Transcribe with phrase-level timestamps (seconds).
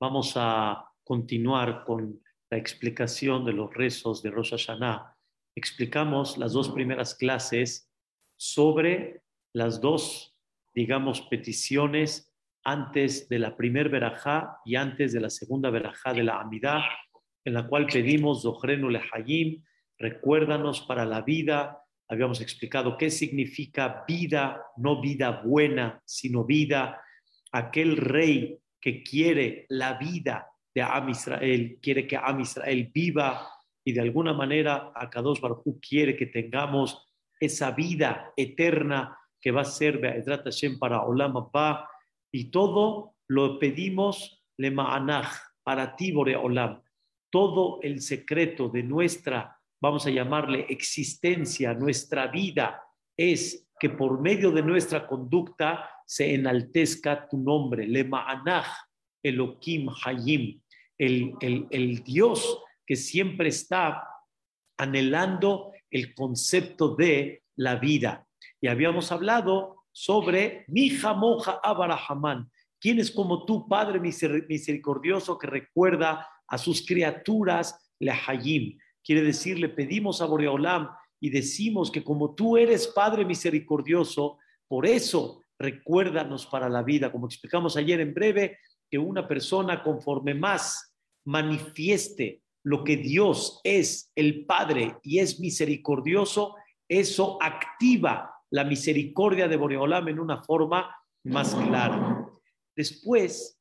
[0.00, 5.14] Vamos a continuar con la explicación de los rezos de Rosh Hashanah.
[5.54, 7.92] Explicamos las dos primeras clases
[8.36, 9.20] sobre
[9.52, 10.34] las dos,
[10.74, 12.34] digamos, peticiones
[12.64, 16.82] antes de la primer verajá y antes de la segunda verajá de la Amidah,
[17.44, 19.62] en la cual pedimos Zohrenu Lehayim,
[19.98, 21.84] recuérdanos para la vida.
[22.08, 27.03] Habíamos explicado qué significa vida, no vida buena, sino vida
[27.54, 33.48] aquel rey que quiere la vida de Am Israel, quiere que Am Israel viva
[33.84, 37.06] y de alguna manera Akadosh Baruj quiere que tengamos
[37.38, 41.88] esa vida eterna que va a ser Be'edrat Hashem para Olam Abba
[42.32, 45.30] y todo lo pedimos le ma'anach
[45.62, 46.82] para ti Bore Olam.
[47.30, 52.82] Todo el secreto de nuestra, vamos a llamarle existencia, nuestra vida
[53.16, 58.68] es que por medio de nuestra conducta se enaltezca tu nombre, le ma'anach
[59.22, 60.60] Elohim Hayim,
[60.98, 64.06] el, el, el Dios que siempre está
[64.76, 68.26] anhelando el concepto de la vida.
[68.60, 76.28] Y habíamos hablado sobre mi jamoja Abarahamán, quien es como tú, Padre misericordioso, que recuerda
[76.46, 78.78] a sus criaturas, le Hayim.
[79.02, 84.86] Quiere decir, le pedimos a Boreolam y decimos que como tú eres Padre misericordioso, por
[84.86, 87.12] eso recuérdanos para la vida.
[87.12, 88.58] Como explicamos ayer en breve,
[88.90, 96.56] que una persona conforme más manifieste lo que Dios es el Padre y es misericordioso,
[96.88, 102.26] eso activa la misericordia de Boreolam en una forma más clara.
[102.76, 103.60] Después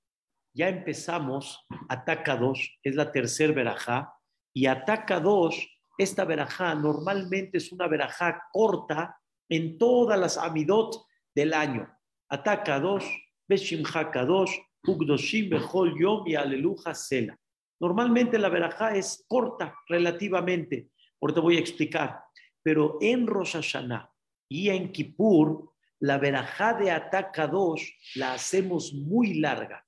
[0.54, 4.14] ya empezamos Ataca 2, es la tercer verajá,
[4.54, 9.18] y Ataca 2, esta verajá normalmente es una verajá corta
[9.50, 11.06] en todas las amidot
[11.36, 11.88] del año.
[12.30, 13.04] Ataca 2,
[13.48, 13.84] Beshim
[14.28, 14.52] dos
[14.86, 17.38] Ugdoshim Bechol Yom y Aleluja Sela.
[17.80, 20.90] Normalmente la verajá es corta relativamente,
[21.22, 22.22] ahorita voy a explicar,
[22.62, 24.10] pero en Rosh Hashanah
[24.50, 27.82] y en Kippur, la verajá de Ataca 2
[28.16, 29.86] la hacemos muy larga,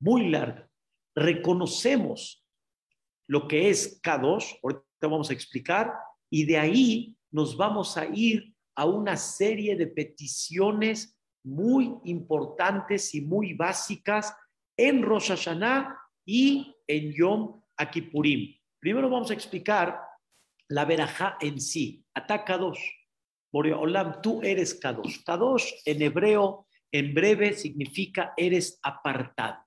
[0.00, 0.68] muy larga.
[1.16, 2.44] Reconocemos
[3.28, 5.92] lo que es K2, ahorita vamos a explicar,
[6.30, 13.20] y de ahí nos vamos a ir a una serie de peticiones muy importantes y
[13.20, 14.34] muy básicas
[14.76, 15.96] en Rosh Hashanah
[16.26, 18.54] y en Yom Akipurim.
[18.80, 20.00] Primero vamos a explicar
[20.68, 22.04] la verajá en sí.
[22.14, 22.78] Ataca dos.
[23.52, 25.22] Boreolam, tú eres Kadosh.
[25.24, 29.58] Kadosh en hebreo, en breve, significa eres apartado.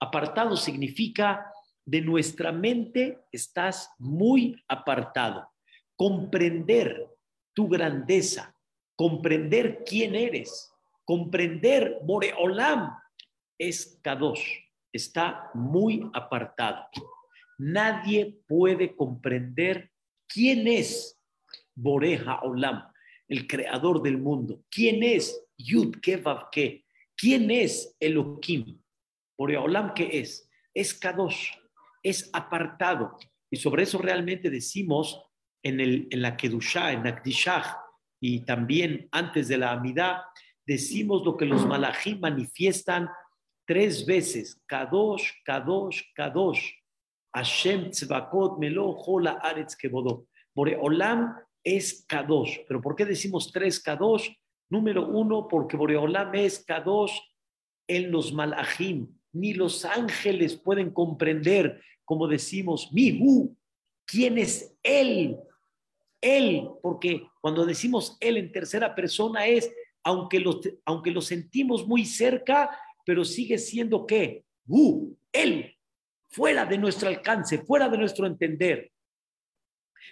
[0.00, 1.50] Apartado significa
[1.86, 5.48] de nuestra mente estás muy apartado.
[5.96, 7.15] Comprender
[7.56, 8.54] tu grandeza,
[8.96, 10.70] comprender quién eres,
[11.06, 12.92] comprender Boreolam
[13.58, 14.46] es Kadosh,
[14.92, 16.86] está muy apartado.
[17.56, 19.90] Nadie puede comprender
[20.28, 21.18] quién es
[21.74, 22.86] Boreja Olam,
[23.28, 24.62] el creador del mundo.
[24.70, 26.84] ¿Quién es Yud Kevav Ke?
[27.16, 28.82] ¿Quién es Elohim?
[29.38, 30.50] Boreolam, ¿qué es?
[30.74, 31.52] Es Kadosh,
[32.02, 33.16] es apartado.
[33.50, 35.25] Y sobre eso realmente decimos
[35.66, 37.78] en, el, en la Kedushah, en Akdishah,
[38.20, 40.24] y también antes de la Amidah,
[40.64, 43.08] decimos lo que los malachim manifiestan
[43.66, 46.70] tres veces, Kadosh, Kadosh, Kadosh,
[47.34, 50.26] Hashem tzvakot melo hola aretz kebodó.
[50.54, 52.60] Boreolam es Kadosh.
[52.66, 54.30] ¿Pero por qué decimos tres Kadosh?
[54.70, 57.18] Número uno, porque Boreolam es Kadosh
[57.88, 59.08] en los malachim.
[59.32, 63.54] Ni los ángeles pueden comprender, como decimos, Mihu,
[64.06, 65.36] quién es Él.
[66.26, 69.70] Él, porque cuando decimos Él en tercera persona es
[70.06, 72.70] aunque lo, aunque lo sentimos muy cerca,
[73.04, 74.44] pero sigue siendo qué?
[74.68, 75.76] Uh, él,
[76.28, 78.92] fuera de nuestro alcance, fuera de nuestro entender.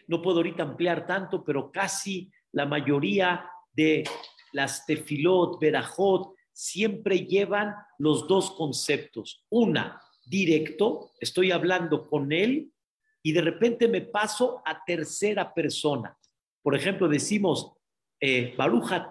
[0.09, 4.03] No puedo ahorita ampliar tanto, pero casi la mayoría de
[4.53, 9.45] las tefilot, verajot, siempre llevan los dos conceptos.
[9.49, 12.74] Una, directo, estoy hablando con él
[13.25, 16.17] y de repente me paso a tercera persona.
[16.63, 17.73] Por ejemplo, decimos,
[18.21, 18.55] eh,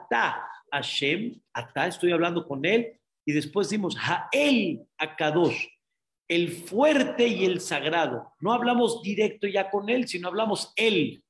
[0.09, 5.67] ta Hashem, acá estoy hablando con él, y después decimos Hael Akadosh,
[6.27, 8.31] el fuerte y el sagrado.
[8.39, 11.23] No hablamos directo ya con él, sino hablamos él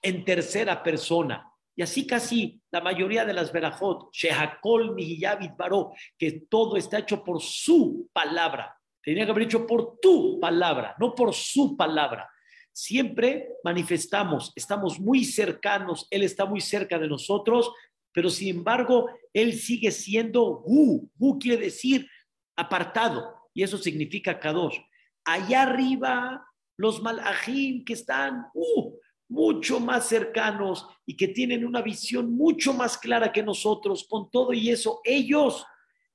[0.00, 1.52] en tercera persona.
[1.76, 7.22] Y así casi la mayoría de las verajot, Shehakol Mihiyavit Baró, que todo está hecho
[7.22, 8.78] por su palabra.
[9.02, 12.30] Tenía que haber hecho por tu palabra, no por su palabra.
[12.72, 17.70] Siempre manifestamos, estamos muy cercanos, Él está muy cerca de nosotros,
[18.12, 21.08] pero sin embargo, él sigue siendo Hu.
[21.18, 22.08] Hu quiere decir
[22.56, 24.78] apartado, y eso significa Kadosh.
[25.24, 26.46] Allá arriba,
[26.76, 28.92] los malajim que están uh,
[29.28, 34.52] mucho más cercanos y que tienen una visión mucho más clara que nosotros, con todo
[34.52, 35.64] y eso, ellos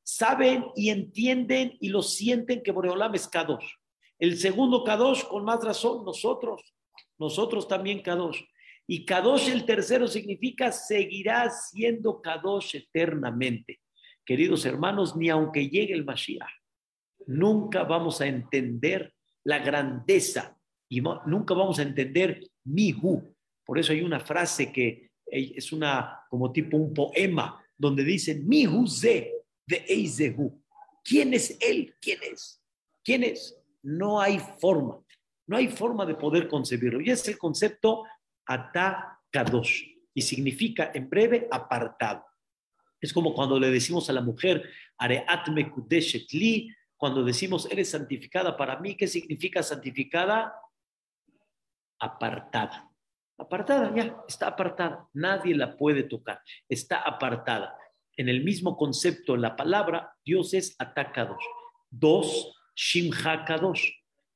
[0.08, 3.68] saben y entienden y lo sienten que Boreolam es Kadosh.
[4.18, 6.62] El segundo Kadosh, con más razón, nosotros,
[7.20, 8.42] nosotros también Kadosh.
[8.88, 13.82] Y Kadosh el tercero significa seguirá siendo Kadosh eternamente.
[14.26, 16.54] Queridos hermanos, ni aunque llegue el Mashiach,
[17.26, 19.14] nunca vamos a entender
[19.44, 20.58] la grandeza
[20.88, 23.36] y nunca vamos a entender Mihu.
[23.66, 28.88] Por eso hay una frase que es una como tipo un poema donde dice Mihu
[28.88, 29.37] ze
[29.68, 30.64] de Eizehu.
[31.04, 31.96] ¿Quién es él?
[32.02, 32.62] ¿Quién es?
[33.04, 33.58] ¿Quién es?
[33.84, 35.00] No hay forma.
[35.46, 37.00] No hay forma de poder concebirlo.
[37.02, 38.04] Y es el concepto
[38.46, 39.84] Ata Kadosh.
[40.14, 42.26] Y significa en breve apartado.
[43.00, 44.68] Es como cuando le decimos a la mujer,
[44.98, 46.28] Areat Mekudeshet
[46.98, 50.60] cuando decimos, eres santificada para mí, ¿qué significa santificada?
[52.00, 52.90] Apartada.
[53.38, 55.08] Apartada, ya, está apartada.
[55.14, 56.42] Nadie la puede tocar.
[56.68, 57.78] Está apartada.
[58.18, 61.38] En el mismo concepto, la palabra, Dios es atacados.
[61.90, 63.90] Dos, Shimha Kadosh.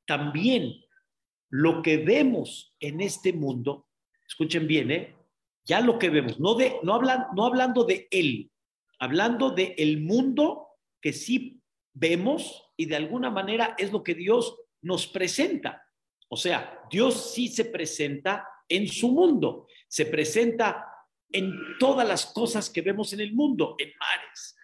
[0.06, 0.72] También
[1.50, 3.88] lo que vemos en este mundo,
[4.26, 5.16] escuchen bien, ¿eh?
[5.64, 8.50] ya lo que vemos, no, de, no, hablan, no hablando de él,
[8.98, 10.68] hablando de el mundo
[11.00, 11.60] que sí
[11.92, 15.82] vemos y de alguna manera es lo que Dios nos presenta.
[16.28, 20.91] O sea, Dios sí se presenta en su mundo, se presenta
[21.32, 24.56] en todas las cosas que vemos en el mundo, en mares,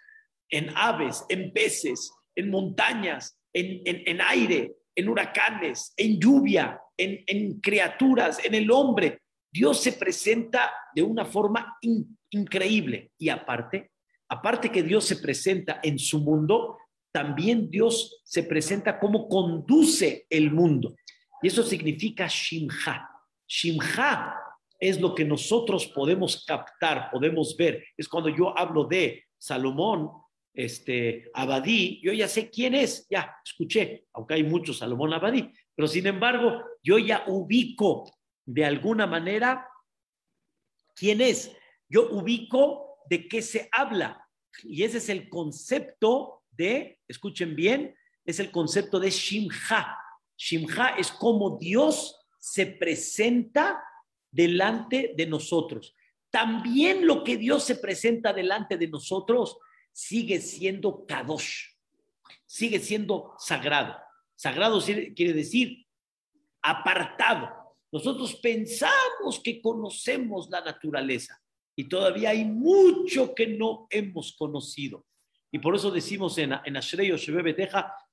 [0.50, 7.60] en aves, en peces, en montañas, en, en, aire, en huracanes, en lluvia, en, en,
[7.60, 9.22] criaturas, en el hombre.
[9.50, 11.78] Dios se presenta de una forma
[12.30, 13.12] increíble.
[13.18, 13.90] Y aparte,
[14.28, 16.78] aparte que Dios se presenta en su mundo,
[17.10, 20.94] también Dios se presenta como conduce el mundo.
[21.42, 23.10] Y eso significa Shimha.
[23.46, 24.47] Shimha
[24.78, 27.84] es lo que nosotros podemos captar, podemos ver.
[27.96, 30.10] Es cuando yo hablo de Salomón,
[30.54, 35.86] este, Abadí, yo ya sé quién es, ya escuché, aunque hay muchos Salomón Abadí, pero
[35.86, 38.10] sin embargo, yo ya ubico
[38.44, 39.68] de alguna manera
[40.94, 41.54] quién es.
[41.88, 44.26] Yo ubico de qué se habla.
[44.64, 49.96] Y ese es el concepto de, escuchen bien, es el concepto de Shimha.
[50.36, 53.82] Shimha es como Dios se presenta
[54.30, 55.94] delante de nosotros.
[56.30, 59.58] También lo que Dios se presenta delante de nosotros
[59.92, 61.70] sigue siendo kadosh,
[62.46, 63.96] sigue siendo sagrado.
[64.36, 65.86] Sagrado quiere decir
[66.62, 67.50] apartado.
[67.90, 71.40] Nosotros pensamos que conocemos la naturaleza
[71.74, 75.06] y todavía hay mucho que no hemos conocido.
[75.50, 77.10] Y por eso decimos en, en Ashrei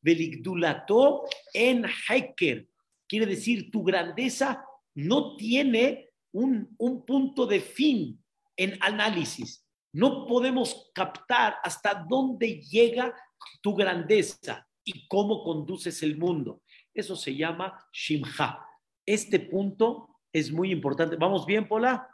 [0.02, 1.24] Beligdulato
[1.54, 2.68] en Heker.
[3.08, 6.05] Quiere decir, tu grandeza no tiene
[6.36, 8.22] un, punto de fin
[8.58, 9.66] en análisis.
[9.94, 13.16] No podemos captar hasta dónde llega
[13.62, 16.62] tu grandeza y cómo conduces el mundo.
[16.94, 18.66] Eso se llama Shimha.
[19.06, 21.16] Este punto es muy importante.
[21.16, 22.10] ¿Vamos bien, Pola?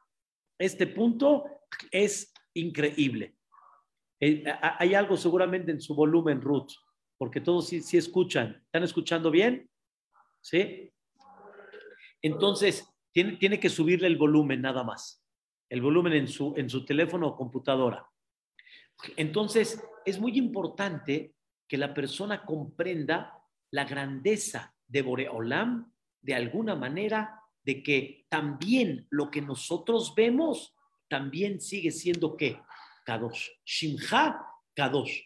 [0.59, 1.45] Este punto
[1.89, 3.35] es increíble.
[4.19, 4.43] Eh,
[4.77, 6.73] hay algo seguramente en su volumen, Ruth,
[7.17, 8.61] porque todos sí, sí escuchan.
[8.65, 9.67] ¿Están escuchando bien?
[10.41, 10.93] ¿Sí?
[12.21, 15.23] Entonces, tiene, tiene que subirle el volumen nada más,
[15.69, 18.07] el volumen en su, en su teléfono o computadora.
[19.17, 21.35] Entonces, es muy importante
[21.67, 23.37] que la persona comprenda
[23.71, 25.91] la grandeza de Boreolam
[26.21, 30.75] de alguna manera, de que también lo que nosotros vemos
[31.07, 32.59] también sigue siendo qué?
[33.05, 33.49] Kadosh.
[33.65, 35.21] Shimha, Kadosh.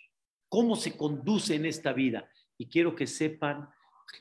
[0.50, 2.30] ¿Cómo se conduce en esta vida?
[2.58, 3.70] Y quiero que sepan,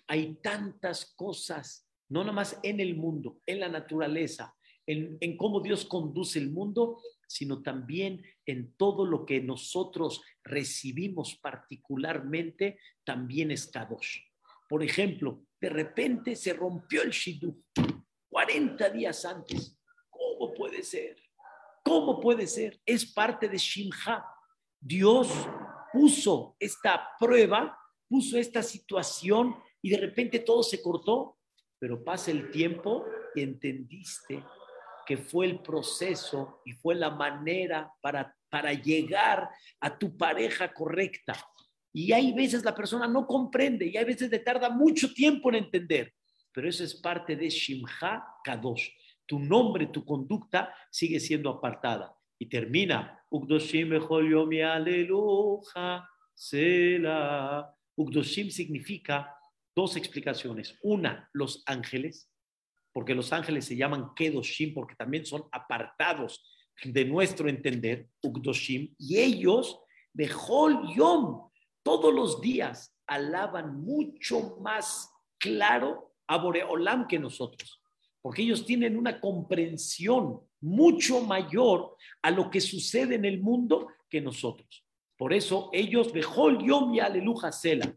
[0.07, 4.55] hay tantas cosas no nada más en el mundo, en la naturaleza,
[4.87, 12.79] en, cómo Dios conduce el mundo, sino también en todo lo que nosotros recibimos particularmente,
[13.05, 14.19] también es Kadosh.
[14.69, 17.57] Por ejemplo, de repente se rompió el Shidduch
[18.29, 19.79] 40 días antes.
[20.11, 21.17] ¿Cómo puede ser?
[21.83, 22.81] ¿Cómo puede ser?
[22.85, 24.25] Es parte de Shimha.
[24.81, 25.29] Dios
[25.93, 31.39] puso esta prueba, puso esta situación y de repente todo se cortó
[31.85, 34.43] pero pasa el tiempo y entendiste
[35.05, 39.51] que fue el proceso y fue la manera para, para llegar
[39.81, 41.35] a tu pareja correcta.
[41.93, 45.57] Y hay veces la persona no comprende y hay veces le tarda mucho tiempo en
[45.57, 46.15] entender,
[46.55, 48.89] pero eso es parte de Shimha Kadosh.
[49.27, 52.17] Tu nombre, tu conducta sigue siendo apartada.
[52.39, 53.23] Y termina,
[56.33, 57.77] Sela.
[57.95, 59.37] Ugdoshim significa
[59.75, 60.79] dos explicaciones.
[60.83, 62.31] Una, los ángeles,
[62.93, 66.45] porque los ángeles se llaman Kedoshim, porque también son apartados
[66.83, 69.81] de nuestro entender, Ugdoshim, y ellos,
[70.13, 71.49] Behol Yom,
[71.83, 77.83] todos los días alaban mucho más claro a Boreolam que nosotros,
[78.23, 84.21] porque ellos tienen una comprensión mucho mayor a lo que sucede en el mundo que
[84.21, 84.85] nosotros.
[85.17, 87.95] Por eso ellos, Behol Yom y Aleluja Sela.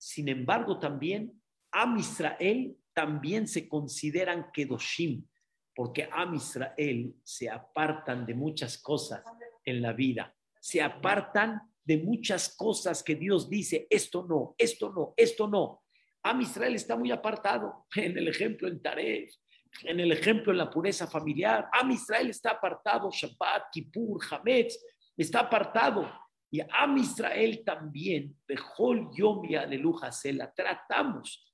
[0.00, 1.42] Sin embargo, también
[1.72, 5.26] Am Israel también se consideran Kedoshim,
[5.74, 9.22] porque Am Israel se apartan de muchas cosas
[9.62, 15.12] en la vida, se apartan de muchas cosas que Dios dice, esto no, esto no,
[15.18, 15.82] esto no.
[16.22, 19.34] Am Israel está muy apartado en el ejemplo en Taref,
[19.82, 21.68] en el ejemplo en la pureza familiar.
[21.72, 24.78] Am Israel está apartado, Shabbat, Kippur, Hametz,
[25.14, 26.10] está apartado.
[26.50, 31.46] Y Am Israel también, Bejol Yom y Aleluja, se la tratamos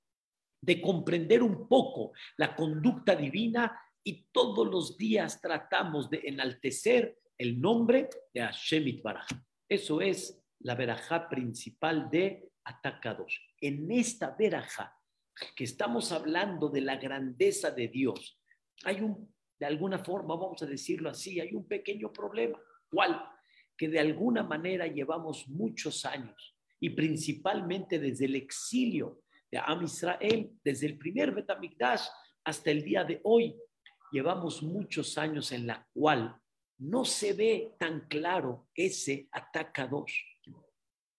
[0.61, 7.61] de comprender un poco la conducta divina y todos los días tratamos de enaltecer el
[7.61, 9.27] nombre de Hashem Baraj.
[9.69, 13.39] Eso es la verajá principal de Atacados.
[13.61, 14.97] En esta verajá
[15.55, 18.41] que estamos hablando de la grandeza de Dios,
[18.85, 22.59] hay un, de alguna forma, vamos a decirlo así, hay un pequeño problema.
[22.89, 23.23] ¿Cuál?
[23.77, 30.51] Que de alguna manera llevamos muchos años y principalmente desde el exilio de Am Israel,
[30.63, 32.07] desde el primer Betamikdash
[32.45, 33.57] hasta el día de hoy,
[34.13, 36.41] llevamos muchos años en la cual
[36.79, 40.13] no se ve tan claro ese atacados.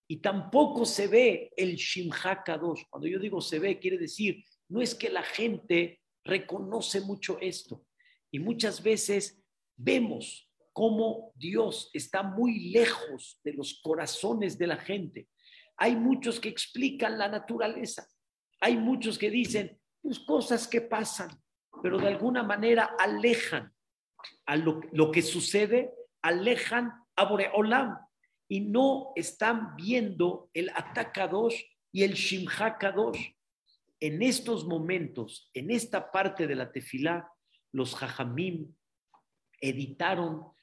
[0.07, 2.83] Y tampoco se ve el Shimha Kadosh.
[2.89, 7.85] Cuando yo digo se ve, quiere decir, no es que la gente reconoce mucho esto.
[8.31, 9.41] Y muchas veces
[9.75, 10.46] vemos
[10.77, 15.27] cómo Dios está muy lejos de los corazones de la gente.
[15.75, 18.07] Hay muchos que explican la naturaleza.
[18.61, 21.31] Hay muchos que dicen, pues cosas que pasan,
[21.81, 23.73] pero de alguna manera alejan
[24.45, 27.97] a lo, lo que sucede, alejan a Boreolam
[28.47, 31.59] y no están viendo el Atakadosh
[31.91, 33.31] y el Shimha Kadosh.
[33.99, 37.27] En estos momentos, en esta parte de la tefilá,
[37.71, 38.75] los Jajamim
[39.59, 40.55] editaron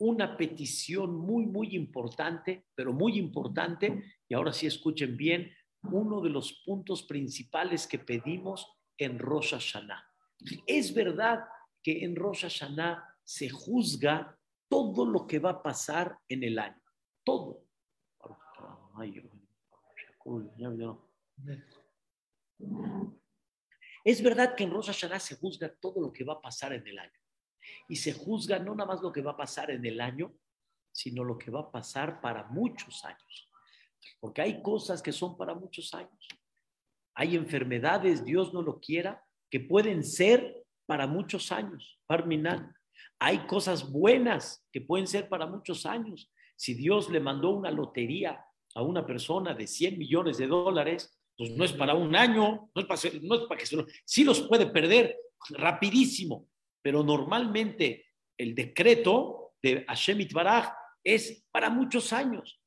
[0.00, 5.52] una petición muy, muy importante, pero muy importante, y ahora sí escuchen bien,
[5.82, 8.66] uno de los puntos principales que pedimos
[8.98, 10.04] en Rosh Hashanah.
[10.66, 11.44] Es verdad
[11.82, 14.38] que en Rosh Hashanah se juzga
[14.68, 16.80] todo lo que va a pasar en el año
[17.24, 17.64] todo.
[24.04, 26.98] Es verdad que en Rosh se juzga todo lo que va a pasar en el
[26.98, 27.19] año.
[27.88, 30.32] Y se juzga no nada más lo que va a pasar en el año,
[30.92, 33.48] sino lo que va a pasar para muchos años.
[34.18, 36.28] Porque hay cosas que son para muchos años.
[37.14, 42.00] Hay enfermedades, Dios no lo quiera, que pueden ser para muchos años.
[42.06, 42.74] Parminan.
[43.18, 46.32] Hay cosas buenas que pueden ser para muchos años.
[46.56, 51.56] Si Dios le mandó una lotería a una persona de 100 millones de dólares, pues
[51.56, 55.16] no es para un año, no es para, no que se los puede perder
[55.48, 56.49] rapidísimo,
[56.82, 58.06] pero normalmente
[58.38, 60.72] el decreto de Hashem Itbaraj
[61.04, 62.60] es para muchos años.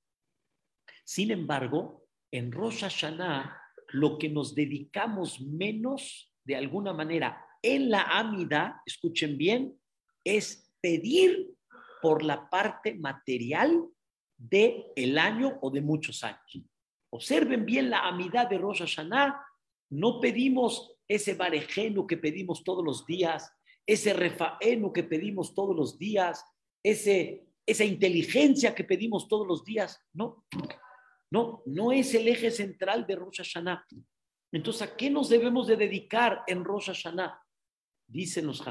[1.03, 8.03] Sin embargo, en Rosh Hashanah, lo que nos dedicamos menos, de alguna manera, en la
[8.03, 9.79] Amida, escuchen bien,
[10.23, 11.53] es pedir
[12.01, 13.87] por la parte material
[14.37, 16.59] de el año o de muchos años.
[17.11, 19.39] Observen bien la amidad de Rosh Hashanah.
[19.91, 23.51] No pedimos ese barejeno que pedimos todos los días,
[23.85, 26.43] ese refaeno que pedimos todos los días,
[26.83, 29.99] ese, esa inteligencia que pedimos todos los días.
[30.13, 30.45] No,
[31.31, 33.85] no, no es el eje central de Rosh Hashanah.
[34.51, 37.41] Entonces, ¿a qué nos debemos de dedicar en Rosh Hashanah?
[38.07, 38.63] Dicen los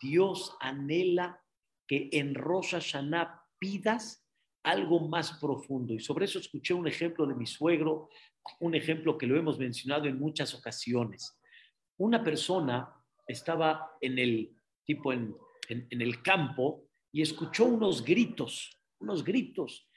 [0.00, 1.42] Dios anhela
[1.86, 4.26] que en Rosh Hashanah pidas
[4.62, 5.94] algo más profundo.
[5.94, 8.10] Y sobre eso escuché un ejemplo de mi suegro,
[8.60, 11.38] un ejemplo que lo hemos mencionado en muchas ocasiones.
[11.96, 12.99] Una persona
[13.30, 15.36] estaba en el tipo en,
[15.68, 19.88] en, el campo y escuchó unos gritos, unos gritos,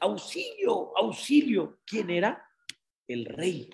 [0.00, 1.80] auxilio, auxilio.
[1.86, 2.44] ¿Quién era?
[3.06, 3.70] El rey.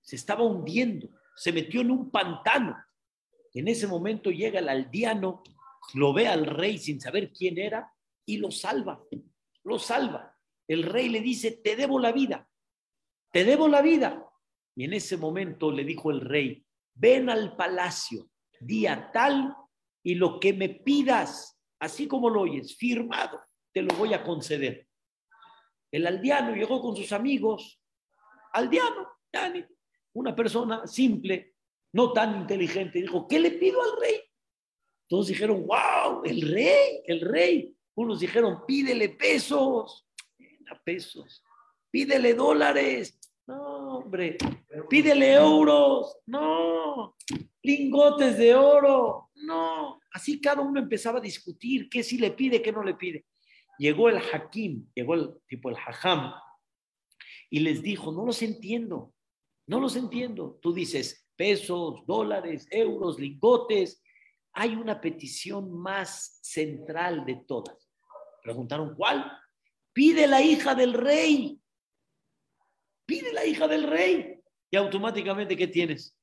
[0.00, 2.76] Se estaba hundiendo, se metió en un pantano.
[3.54, 5.42] En ese momento llega el aldeano
[5.94, 7.92] lo ve al rey sin saber quién era
[8.24, 9.02] y lo salva,
[9.64, 10.36] lo salva.
[10.66, 12.48] El rey le dice, te debo la vida,
[13.30, 14.26] te debo la vida.
[14.74, 18.30] Y en ese momento le dijo el rey, ven al palacio,
[18.66, 19.56] día tal,
[20.02, 23.40] y lo que me pidas, así como lo oyes, firmado,
[23.72, 24.88] te lo voy a conceder.
[25.90, 27.80] El aldeano llegó con sus amigos.
[28.52, 29.08] Aldeano,
[30.14, 31.54] una persona simple,
[31.92, 34.20] no tan inteligente, dijo, ¿qué le pido al rey?
[35.08, 37.76] Todos dijeron, wow, el rey, el rey.
[37.94, 40.06] Unos dijeron, pídele pesos,
[40.84, 41.42] pesos,
[41.90, 44.36] pídele dólares, no, hombre,
[44.88, 47.16] pídele euros, no,
[47.62, 50.00] lingotes de oro, no.
[50.12, 53.26] Así cada uno empezaba a discutir qué sí le pide, qué no le pide.
[53.78, 56.32] Llegó el Hakim, llegó el tipo el Hajam,
[57.50, 59.12] y les dijo, no los entiendo,
[59.66, 60.58] no los entiendo.
[60.62, 64.02] Tú dices pesos, dólares, euros, lingotes.
[64.54, 67.90] Hay una petición más central de todas.
[68.42, 69.30] Preguntaron, ¿cuál?
[69.92, 71.61] Pide la hija del rey.
[73.06, 74.40] Pide la hija del rey.
[74.70, 76.16] Y automáticamente, ¿qué tienes?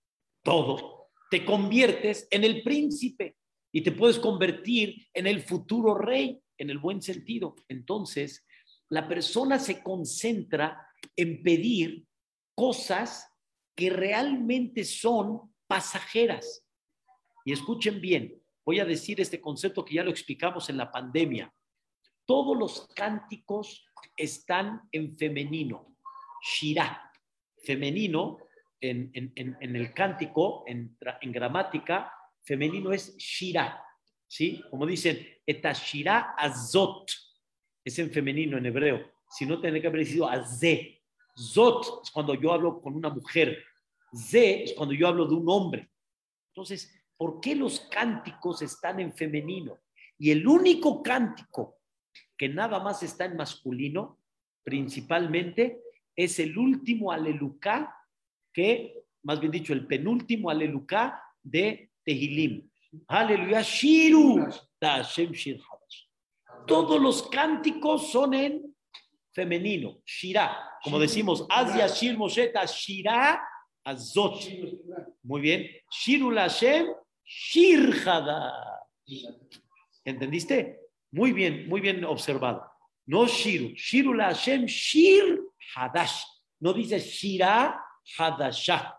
[0.43, 1.09] Todo.
[1.29, 3.35] Te conviertes en el príncipe
[3.71, 7.55] y te puedes convertir en el futuro rey, en el buen sentido.
[7.67, 8.45] Entonces,
[8.89, 12.05] la persona se concentra en pedir
[12.55, 13.27] cosas
[13.75, 16.65] que realmente son pasajeras.
[17.45, 21.53] Y escuchen bien, voy a decir este concepto que ya lo explicamos en la pandemia.
[22.25, 23.85] Todos los cánticos
[24.17, 25.95] están en femenino,
[26.41, 27.11] shirá.
[27.63, 28.39] Femenino,
[28.81, 30.97] en, el cántico, en,
[31.31, 33.83] gramática, femenino es shirá.
[34.27, 34.63] ¿Sí?
[34.69, 37.09] Como dicen, etashirá azot.
[37.83, 39.11] Es en femenino, en hebreo.
[39.29, 41.01] Si no, tendría que haber sido azé.
[41.35, 43.63] Zot es cuando yo hablo con una mujer.
[44.13, 45.89] Ze es cuando yo hablo de un hombre.
[46.49, 49.79] Entonces, ¿por qué los cánticos están en femenino?
[50.17, 51.77] Y el único cántico
[52.37, 54.19] que nada más está en masculino,
[54.63, 55.81] principalmente,
[56.23, 57.95] es el último alelucá,
[58.51, 62.69] que, más bien dicho, el penúltimo alelucá de Tehilim.
[63.07, 64.45] Aleluya, Shiru,
[66.67, 68.75] Todos los cánticos son en
[69.31, 70.57] femenino, Shira.
[70.83, 73.41] Como decimos, Asia Shir Mosheta, Shira
[73.85, 74.43] Azot.
[75.23, 75.67] Muy bien.
[75.89, 76.35] Shiru
[77.23, 78.51] Shirjada.
[80.03, 80.79] ¿Entendiste?
[81.11, 82.69] Muy bien, muy bien observado.
[83.05, 83.69] No Shiru.
[83.75, 86.23] Shiru la Hashem, Shir Hadash.
[86.59, 87.81] No dice Shira
[88.17, 88.97] Hadashah.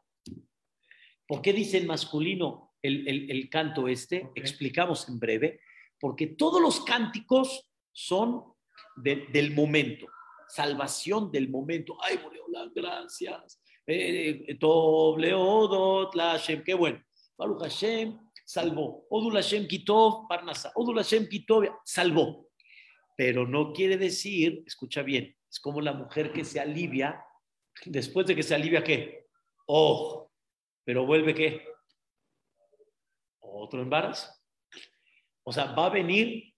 [1.27, 4.31] ¿Por qué dice en masculino el, canto este?
[4.35, 5.61] Explicamos en breve.
[5.99, 8.43] Porque todos los cánticos son
[8.97, 10.07] del momento.
[10.49, 11.97] Salvación del momento.
[12.03, 12.19] Ay,
[12.51, 13.63] las gracias.
[13.87, 16.65] Eh, eh, Tobleodot, la Hashem.
[16.65, 17.03] Qué bueno.
[17.37, 19.07] Baruch Hashem salvó.
[19.09, 20.73] Odul Hashem Kitov, Parnasa.
[20.75, 22.49] Odul Hashem Kitov, salvó.
[23.17, 27.25] Pero no quiere decir, escucha bien, es como la mujer que se alivia,
[27.85, 29.27] después de que se alivia, ¿qué?
[29.67, 30.31] Oh,
[30.85, 31.67] pero vuelve ¿qué?
[33.41, 34.33] Otro embarazo.
[35.43, 36.55] O sea, va a venir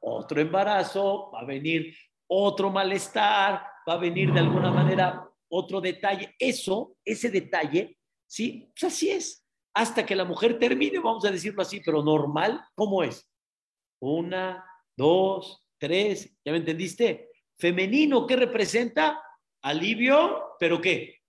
[0.00, 6.34] otro embarazo, va a venir otro malestar, va a venir de alguna manera otro detalle.
[6.38, 8.72] Eso, ese detalle, ¿sí?
[8.74, 9.44] Pues así es
[9.74, 13.28] hasta que la mujer termine, vamos a decirlo así, pero normal, ¿cómo es?
[14.00, 14.64] Una,
[14.96, 17.30] dos, tres, ¿ya me entendiste?
[17.58, 19.22] Femenino, ¿qué representa?
[19.62, 21.22] Alivio, pero ¿qué?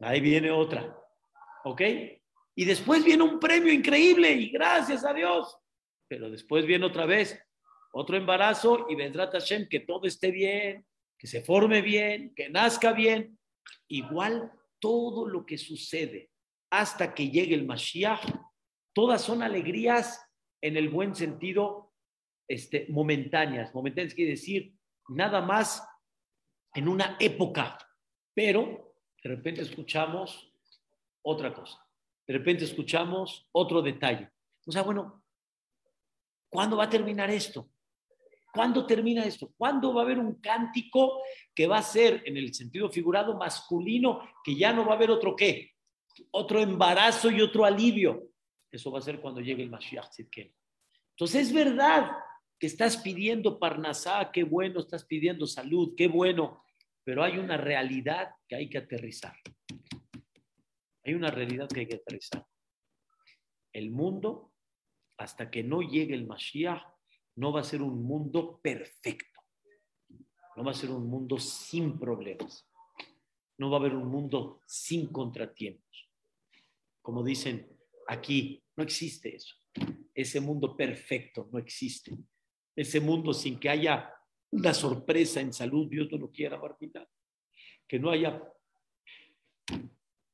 [0.00, 0.98] Ahí viene otra,
[1.64, 1.82] ¿ok?
[2.56, 5.56] Y después viene un premio increíble y gracias a Dios.
[6.08, 7.40] Pero después viene otra vez
[7.96, 10.84] otro embarazo y vendrá Tashem que todo esté bien,
[11.16, 13.38] que se forme bien, que nazca bien.
[13.88, 16.30] Igual todo lo que sucede
[16.70, 18.20] hasta que llegue el Mashiach,
[18.92, 20.20] todas son alegrías
[20.60, 21.92] en el buen sentido
[22.48, 23.72] este, momentáneas.
[23.72, 24.74] Momentáneas quiere decir
[25.08, 25.86] nada más
[26.74, 27.78] en una época,
[28.34, 30.50] pero de repente escuchamos
[31.22, 31.86] otra cosa,
[32.26, 34.30] de repente escuchamos otro detalle.
[34.66, 35.24] O sea, bueno,
[36.48, 37.70] ¿cuándo va a terminar esto?
[38.52, 39.52] ¿Cuándo termina esto?
[39.56, 41.22] ¿Cuándo va a haber un cántico
[41.54, 45.10] que va a ser, en el sentido figurado, masculino, que ya no va a haber
[45.10, 45.74] otro qué?
[46.30, 48.30] otro embarazo y otro alivio.
[48.70, 50.52] Eso va a ser cuando llegue el Mashiach Tzidken.
[51.10, 52.10] Entonces es verdad
[52.58, 56.64] que estás pidiendo Parnasá, qué bueno, estás pidiendo salud, qué bueno,
[57.04, 59.36] pero hay una realidad que hay que aterrizar.
[61.04, 62.46] Hay una realidad que hay que aterrizar.
[63.72, 64.52] El mundo,
[65.18, 66.82] hasta que no llegue el Mashiach,
[67.36, 69.40] no va a ser un mundo perfecto.
[70.56, 72.66] No va a ser un mundo sin problemas.
[73.58, 76.10] No va a haber un mundo sin contratiempos.
[77.02, 77.68] Como dicen
[78.06, 79.54] aquí, no existe eso.
[80.14, 82.12] Ese mundo perfecto no existe.
[82.76, 84.12] Ese mundo sin que haya
[84.50, 87.08] una sorpresa en salud, Dios no lo quiera, Barbita.
[87.86, 88.42] Que no haya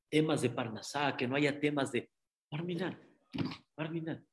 [0.08, 2.10] temas de Parnasá, que no haya temas de
[2.50, 2.98] Barminan,
[3.76, 4.26] Barminan.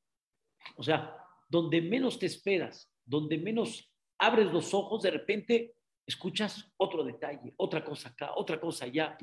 [0.76, 1.16] O sea,
[1.48, 7.84] donde menos te esperas, donde menos abres los ojos, de repente escuchas otro detalle, otra
[7.84, 9.16] cosa acá, otra cosa allá.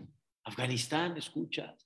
[0.43, 1.85] Afganistán, escuchas,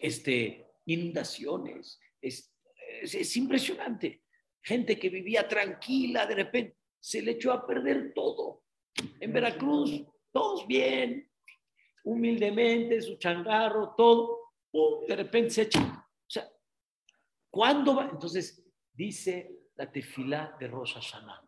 [0.00, 2.52] este, inundaciones, es,
[3.00, 4.21] es, impresionante.
[4.62, 8.62] Gente que vivía tranquila, de repente se le echó a perder todo.
[9.20, 11.30] En Veracruz, todos bien,
[12.04, 14.38] humildemente, su changarro, todo,
[15.06, 15.80] de repente se echa.
[15.80, 16.50] O sea,
[17.50, 18.08] ¿cuándo va?
[18.10, 21.42] Entonces, dice la tefilá de Rosh Hashanah,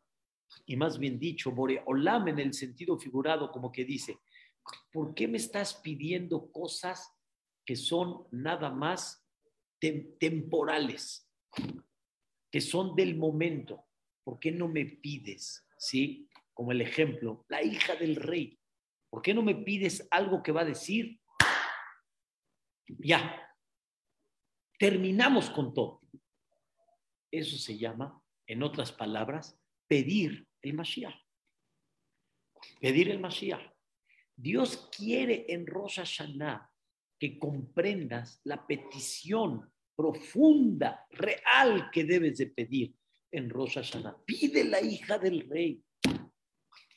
[0.66, 4.18] y más bien dicho, Boreolam en el sentido figurado, como que dice,
[4.92, 7.12] ¿por qué me estás pidiendo cosas
[7.64, 9.26] que son nada más
[10.18, 11.28] temporales,
[12.54, 13.84] que son del momento?
[14.22, 16.28] ¿Por qué no me pides, sí?
[16.52, 18.56] Como el ejemplo, la hija del rey.
[19.10, 21.20] ¿Por qué no me pides algo que va a decir?
[22.86, 23.44] Ya,
[24.78, 26.00] terminamos con todo.
[27.28, 31.20] Eso se llama, en otras palabras, pedir el Mashiach.
[32.80, 33.68] Pedir el Mashiach.
[34.36, 36.70] Dios quiere en Rosh Hashanah
[37.18, 42.94] que comprendas la petición profunda, real que debes de pedir
[43.30, 44.16] en Rosh Hashanah.
[44.24, 45.82] Pide la hija del rey.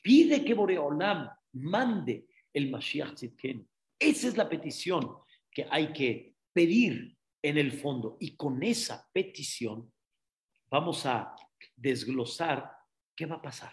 [0.02, 3.68] Pide que Boreolam mande el Mashiach Tzidken.
[3.98, 5.18] Esa es la petición
[5.50, 8.16] que hay que pedir en el fondo.
[8.20, 9.92] Y con esa petición
[10.70, 11.34] vamos a
[11.76, 12.70] desglosar
[13.16, 13.72] qué va a pasar.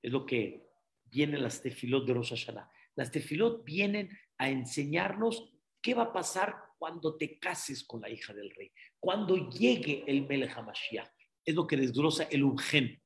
[0.00, 0.68] Es lo que
[1.04, 2.70] vienen las tefilot de Rosh Hashanah.
[2.94, 8.32] Las tefilot vienen a enseñarnos qué va a pasar cuando te cases con la hija
[8.32, 11.10] del rey, cuando llegue el Melech HaMashiach.
[11.44, 13.00] Es lo que desglosa el Ugen.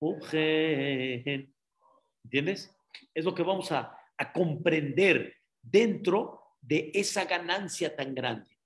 [0.00, 1.54] Ugen.
[2.24, 2.76] ¿Entiendes?
[3.14, 8.58] Es lo que vamos a, a comprender dentro de esa ganancia tan grande.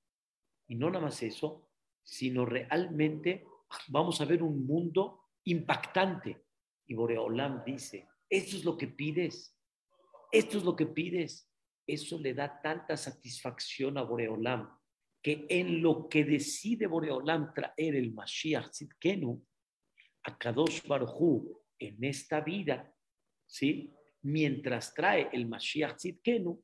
[0.69, 1.69] Y no nada más eso,
[2.03, 3.45] sino realmente
[3.89, 6.45] vamos a ver un mundo impactante.
[6.87, 9.57] Y Boreolam dice, esto es lo que pides,
[10.33, 11.50] esto es lo que pides.
[11.93, 14.69] Eso le da tanta satisfacción a Boreolam
[15.21, 19.45] que en lo que decide Boreolam traer el Mashiach Tzidkenu,
[20.23, 21.45] a Kadosh Baruj
[21.79, 22.95] en esta vida,
[23.45, 23.93] ¿sí?
[24.23, 26.63] Mientras trae el Mashiach Tzidkenu,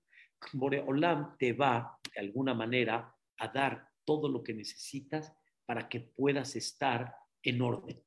[0.52, 5.32] Boreolam te va de alguna manera a dar todo lo que necesitas
[5.66, 8.00] para que puedas estar en orden.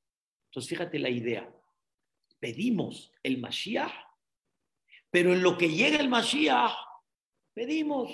[0.46, 1.54] Entonces, fíjate la idea.
[2.40, 3.92] Pedimos el Mashiach,
[5.12, 6.89] pero en lo que llega el Mashiach,
[7.54, 8.12] pedimos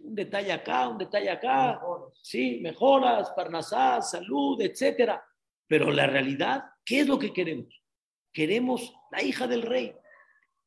[0.00, 1.80] un detalle acá, un detalle acá,
[2.22, 5.24] sí, mejoras, parnasá, salud, etcétera.
[5.66, 7.82] Pero la realidad, ¿qué es lo que queremos?
[8.32, 9.94] Queremos la hija del rey.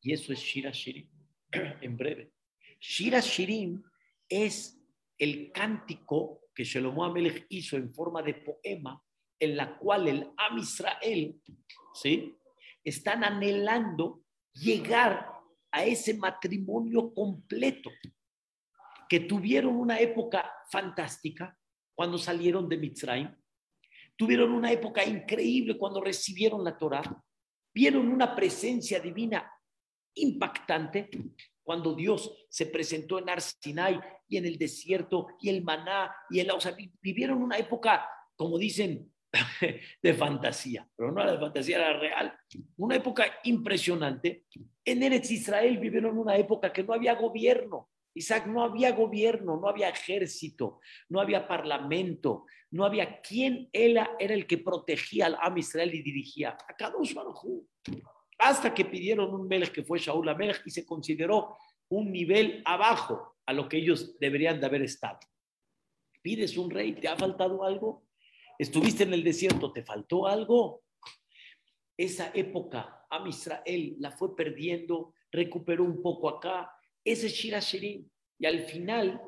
[0.01, 1.10] Y eso es Shira Shirim,
[1.82, 2.32] en breve.
[2.80, 3.84] Shira Shirim
[4.30, 4.80] es
[5.17, 9.01] el cántico que Shlomo Amelech hizo en forma de poema,
[9.39, 11.41] en la cual el Am Israel,
[11.93, 12.36] ¿sí?
[12.84, 14.23] Están anhelando
[14.54, 15.34] llegar
[15.75, 17.91] a ese matrimonio completo,
[19.09, 21.59] que tuvieron una época fantástica
[21.93, 23.35] cuando salieron de Mitzrayim,
[24.15, 27.03] tuvieron una época increíble cuando recibieron la Torah,
[27.73, 29.51] vieron una presencia divina
[30.13, 31.09] impactante
[31.61, 36.51] cuando Dios se presentó en Arsinai y en el desierto y el maná y el,
[36.51, 38.07] o sea, vivieron una época,
[38.38, 39.13] como dicen,
[40.01, 42.37] de fantasía, pero no era de fantasía, era real.
[42.77, 44.45] Una época impresionante.
[44.83, 47.89] En Eretz Israel vivieron una época que no había gobierno.
[48.13, 54.33] Isaac, no había gobierno, no había ejército, no había parlamento, no había quien era, era
[54.33, 56.57] el que protegía al Am Israel y dirigía.
[56.67, 57.65] A Kadosh Baruj
[58.37, 61.57] hasta que pidieron un Melech que fue Shaul Amelech y se consideró
[61.89, 65.19] un nivel abajo a lo que ellos deberían de haber estado.
[66.21, 68.04] Pides un rey, ¿te ha faltado algo?
[68.57, 70.83] ¿Estuviste en el desierto, te faltó algo?
[71.97, 76.71] Esa época, Am Israel la fue perdiendo, recuperó un poco acá.
[77.03, 78.09] Ese es Shira Shirin.
[78.39, 79.21] Y al final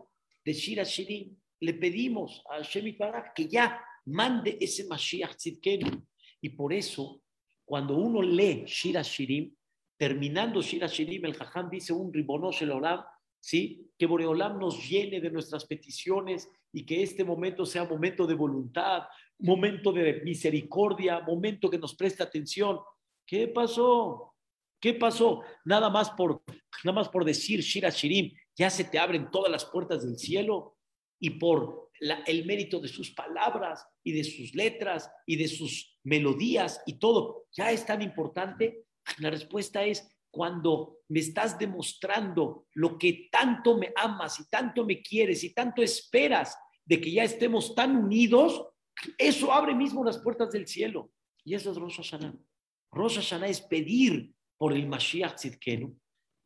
[0.43, 6.05] de Shira Shirin le pedimos a Shemit Barak que ya mande ese Mashiach Tzidkenu.
[6.41, 7.21] Y por eso
[7.65, 9.53] cuando uno lee Shira Shirim,
[9.97, 13.03] terminando Shira Shirim, el Jajam dice un ribonosh el Olam,
[13.39, 13.91] ¿sí?
[13.97, 19.03] que Boreolam nos llene de nuestras peticiones y que este momento sea momento de voluntad,
[19.39, 22.79] momento de misericordia, momento que nos preste atención.
[23.25, 24.35] ¿Qué pasó?
[24.79, 25.41] ¿Qué pasó?
[25.65, 26.43] Nada más por,
[26.83, 30.77] nada más por decir Shira Shirim, ya se te abren todas las puertas del cielo
[31.19, 36.81] y por el mérito de sus palabras y de sus letras y de sus melodías
[36.85, 38.85] y todo, ya es tan importante?
[39.19, 45.01] La respuesta es cuando me estás demostrando lo que tanto me amas y tanto me
[45.01, 48.67] quieres y tanto esperas de que ya estemos tan unidos,
[49.17, 51.11] eso abre mismo las puertas del cielo.
[51.43, 53.47] Y eso es Rosh Hashanah.
[53.47, 55.97] Es pedir por el Mashiach Tzidkenu.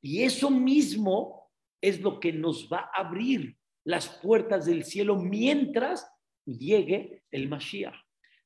[0.02, 1.52] Y eso mismo
[1.82, 6.10] es lo que nos va a abrir las puertas del cielo mientras
[6.46, 7.96] llegue el Mashiach.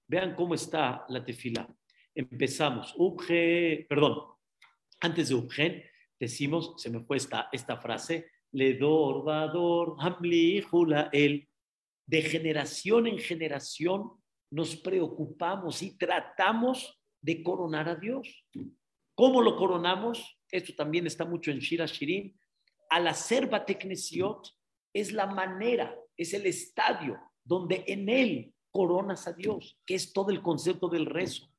[0.08, 1.68] Vean cómo está la tefila.
[2.16, 2.96] Empezamos.
[2.98, 4.35] Ubge, perdón,
[5.00, 5.84] antes de Ubgen,
[6.20, 11.48] decimos, se me fue esta, esta frase, Ledor, Vador, Hamli, Jula, El.
[12.08, 14.12] De generación en generación
[14.52, 18.46] nos preocupamos y tratamos de coronar a Dios.
[19.16, 20.38] ¿Cómo lo coronamos?
[20.52, 22.38] Esto también está mucho en Shira Shirin.
[22.90, 24.56] Al hacer Bateknesiot
[24.94, 30.32] es la manera, es el estadio donde en él coronas a Dios, que es todo
[30.32, 31.50] el concepto del rezo.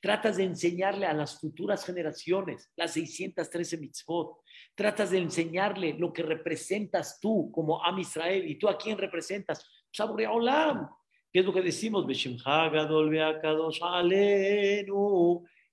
[0.00, 4.40] Tratas de enseñarle a las futuras generaciones las 613 mitzvot.
[4.74, 8.48] Tratas de enseñarle lo que representas tú como Am Israel.
[8.48, 9.68] ¿Y tú a quién representas?
[9.92, 10.88] Saborea Olam.
[11.32, 12.06] ¿Qué es lo que decimos?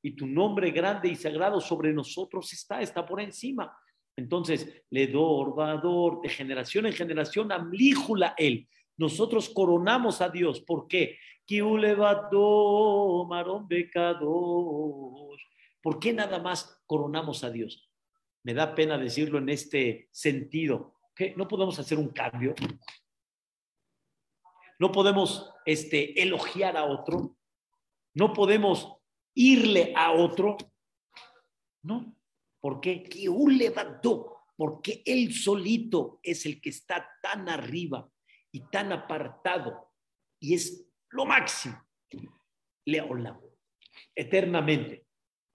[0.03, 3.71] Y tu nombre grande y sagrado sobre nosotros está, está por encima.
[4.15, 8.67] Entonces, le Vador, de generación en generación, amlíjula él.
[8.97, 10.61] Nosotros coronamos a Dios.
[10.61, 11.17] ¿Por qué?
[15.81, 17.89] ¿Por qué nada más coronamos a Dios?
[18.43, 20.95] Me da pena decirlo en este sentido.
[21.35, 22.55] ¿No podemos hacer un cambio?
[24.79, 27.37] ¿No podemos este, elogiar a otro?
[28.13, 28.97] ¿No podemos
[29.35, 30.57] irle a otro?
[31.83, 32.15] No.
[32.59, 33.03] ¿Por qué?
[33.49, 38.09] Levantó, porque él solito es el que está tan arriba
[38.51, 39.91] y tan apartado
[40.39, 41.81] y es lo máximo.
[42.85, 43.39] Leolam,
[44.15, 45.05] eternamente.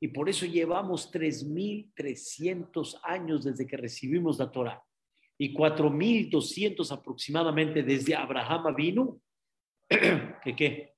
[0.00, 4.82] Y por eso llevamos 3.300 años desde que recibimos la Torah
[5.38, 9.20] y 4.200 aproximadamente desde Abraham vino,
[9.88, 10.94] que qué?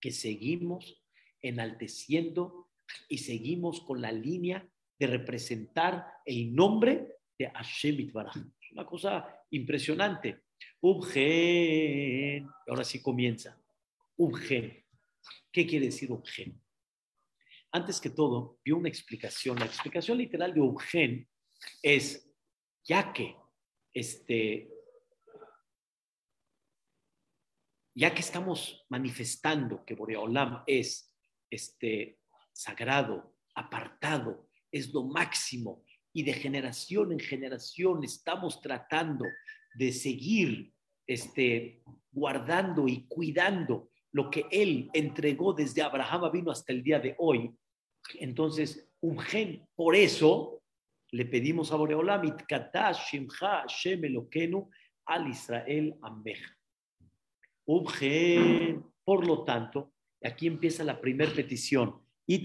[0.00, 1.04] Que seguimos
[1.42, 2.70] enalteciendo
[3.08, 4.66] y seguimos con la línea
[4.98, 8.36] de representar el nombre de Hashem Itbaraj.
[8.72, 10.42] Una cosa impresionante.
[10.80, 13.60] Ubgen, ahora sí comienza.
[14.16, 14.84] Ubgen.
[15.52, 16.60] ¿Qué quiere decir Ubgen?
[17.72, 19.58] Antes que todo, dio una explicación.
[19.58, 21.28] La explicación literal de Ubgen
[21.82, 22.30] es,
[22.84, 23.36] ya que
[23.92, 24.70] este,
[27.94, 31.12] ya que estamos manifestando que Boreolam es
[31.50, 32.20] este,
[32.52, 39.24] sagrado, apartado, es lo máximo, y de generación en generación estamos tratando
[39.74, 40.72] de seguir
[41.06, 47.14] este, guardando y cuidando lo que él entregó desde Abraham vino hasta el día de
[47.18, 47.54] hoy.
[48.18, 50.62] Entonces, un gen, por eso
[51.10, 54.02] le pedimos a Boreolam, Shimcha Shem
[55.06, 55.94] al Israel
[57.88, 62.02] gen, por lo tanto, aquí empieza la primera petición.
[62.26, 62.42] Que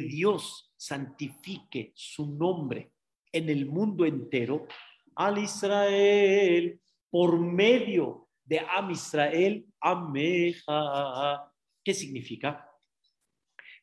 [0.00, 2.93] Dios santifique su nombre
[3.34, 4.68] en el mundo entero
[5.16, 11.52] al Israel por medio de Am Israel, Ameja.
[11.82, 12.70] ¿Qué significa?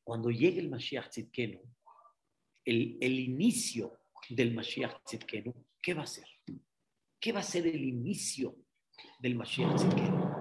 [0.04, 1.62] Cuando llegue el Mashiach Tzidkenu,
[2.64, 6.28] el, el inicio del Mashiach Tzidkenu, ¿qué va a ser?
[7.20, 8.56] ¿Qué va a ser el inicio
[9.20, 10.32] del Mashiach Tzidkenu?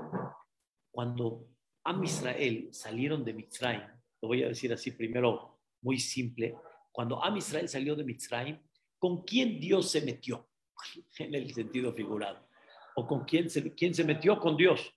[0.93, 1.49] Cuando
[1.83, 3.89] Am Israel salieron de Mitzrayim,
[4.23, 6.55] lo voy a decir así primero, muy simple,
[6.93, 8.59] cuando Am Israel salió de Mitzrayim,
[9.01, 10.47] ¿Con quién Dios se metió?
[11.19, 12.47] En el sentido figurado.
[12.95, 14.95] ¿O con quién se, quién se metió con Dios?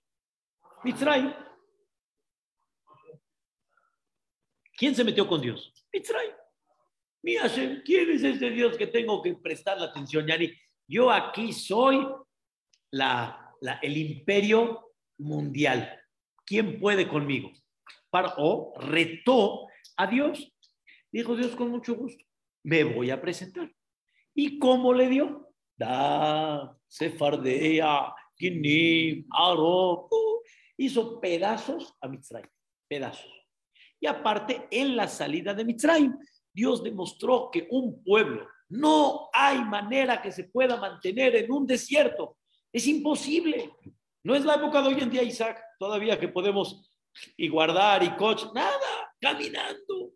[0.84, 1.32] Mitzrayim.
[4.76, 5.72] ¿Quién se metió con Dios?
[5.92, 6.34] Mitzrayim.
[7.22, 7.48] Mira,
[7.84, 10.26] ¿quién es ese Dios que tengo que prestar la atención?
[10.26, 10.52] Yani,
[10.86, 12.06] yo aquí soy
[12.90, 15.98] la, el imperio mundial.
[16.44, 17.50] ¿Quién puede conmigo?
[18.10, 20.52] Para, o retó a Dios.
[21.10, 22.22] Dijo Dios con mucho gusto,
[22.62, 23.72] me voy a presentar.
[24.34, 25.52] ¿Y cómo le dio?
[25.76, 30.08] Da, Sefardea, Kinim, Aro,
[30.76, 32.50] hizo pedazos a Mitzrayim,
[32.88, 33.32] pedazos.
[34.00, 36.16] Y aparte, en la salida de Mitzrayim,
[36.52, 42.38] Dios demostró que un pueblo no hay manera que se pueda mantener en un desierto.
[42.72, 43.72] Es imposible.
[44.24, 46.90] No es la época de hoy en día, Isaac, todavía que podemos
[47.36, 50.12] y guardar y coche, nada, caminando.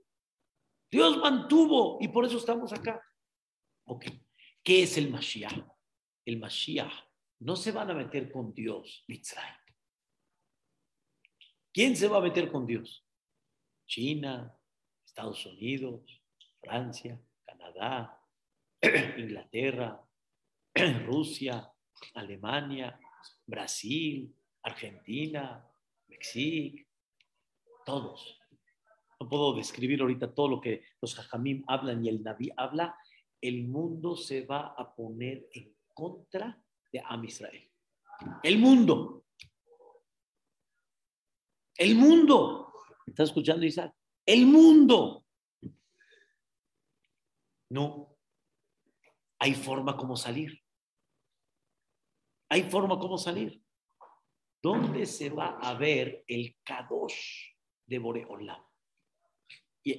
[0.90, 3.00] Dios mantuvo y por eso estamos acá.
[3.90, 4.04] Ok,
[4.62, 5.64] ¿qué es el Mashiach?
[6.26, 6.92] El Mashiach
[7.40, 9.56] no se van a meter con Dios, Mitzrayim.
[11.72, 13.06] ¿Quién se va a meter con Dios?
[13.86, 14.54] China,
[15.06, 16.02] Estados Unidos,
[16.60, 18.22] Francia, Canadá,
[19.16, 20.04] Inglaterra,
[21.06, 21.72] Rusia,
[22.12, 23.00] Alemania,
[23.46, 25.66] Brasil, Argentina,
[26.08, 26.84] México,
[27.86, 28.38] todos.
[29.18, 32.94] no puedo describir ahorita todo lo que los hajamim hablan y el Naví habla,
[33.40, 36.60] el mundo se va a poner en contra
[36.92, 37.70] de Am Israel.
[38.42, 39.24] El mundo.
[41.76, 42.72] El mundo.
[43.06, 43.94] ¿Estás escuchando, Isaac?
[44.26, 45.24] El mundo.
[47.70, 48.16] No.
[49.38, 50.60] Hay forma como salir.
[52.50, 53.62] Hay forma como salir.
[54.60, 57.52] ¿Dónde se va a ver el Kadosh
[57.86, 58.64] de Boreolam?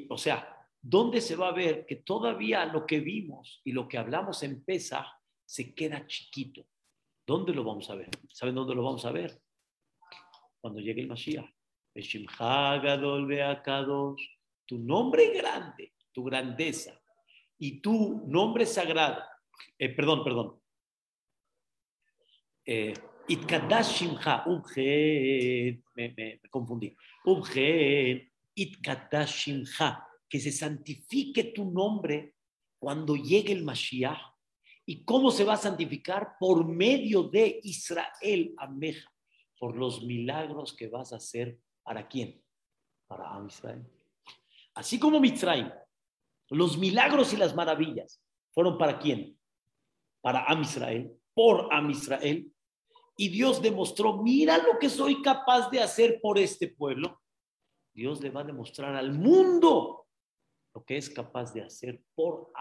[0.10, 3.98] O sea, ¿dónde se va a ver que todavía lo que vimos y lo que
[3.98, 4.63] hablamos en
[5.46, 6.65] se queda chiquito?
[7.26, 8.10] ¿Dónde lo vamos a ver?
[8.32, 9.39] ¿Saben dónde lo vamos a ver?
[10.60, 11.50] Cuando llegue el Mashiach.
[14.65, 17.00] Tu nombre grande, tu grandeza
[17.58, 19.24] y tu nombre sagrado.
[19.78, 20.62] Eh, perdón, perdón.
[22.65, 22.94] Eh,
[23.28, 24.46] Itkadashimha,
[25.96, 26.96] me, me, confundí.
[27.26, 32.36] Ubgen, Itkadashimha, que se santifique tu nombre
[32.78, 34.20] cuando llegue el Mashiach.
[34.86, 36.36] ¿Y cómo se va a santificar?
[36.39, 39.12] Por medio de Israel, Ameja,
[39.60, 41.60] por los milagros que vas a hacer.
[41.84, 42.42] ¿Para quién?
[43.08, 43.86] Para Am Israel.
[44.76, 45.72] Así como Mitzrayim,
[46.50, 49.38] los milagros y las maravillas fueron para quién?
[50.22, 52.52] Para Am Israel, por Am Israel.
[53.18, 57.22] Y Dios demostró, mira lo que soy capaz de hacer por este pueblo.
[57.94, 60.08] Dios le va a demostrar al mundo
[60.73, 62.51] lo que es capaz de hacer por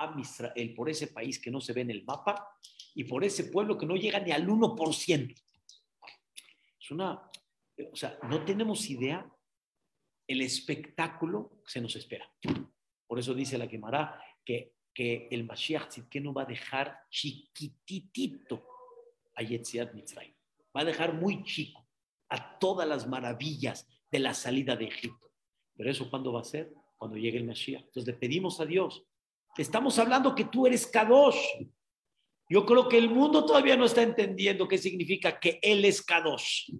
[0.74, 2.48] por ese país que no se ve en el mapa
[2.94, 5.42] y por ese pueblo que no llega ni al 1%.
[6.80, 7.30] Es una,
[7.92, 9.30] o sea, no tenemos idea
[10.26, 12.30] el espectáculo que se nos espera.
[13.06, 18.66] Por eso dice la quemará que, que el Mashiach que no va a dejar chiquititito
[19.34, 20.34] a Yetziat Mitzrayim.
[20.76, 21.88] Va a dejar muy chico
[22.28, 25.32] a todas las maravillas de la salida de Egipto.
[25.76, 26.74] Pero eso cuándo va a ser?
[26.98, 27.84] Cuando llegue el Mashiach.
[27.84, 29.04] Entonces le pedimos a Dios.
[29.56, 31.40] Estamos hablando que tú eres Kadosh.
[32.50, 36.70] Yo creo que el mundo todavía no está entendiendo qué significa que Él es Kadosh.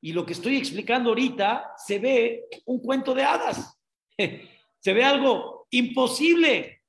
[0.00, 3.74] Y lo que estoy explicando ahorita se ve un cuento de hadas.
[4.80, 6.82] Se ve algo imposible,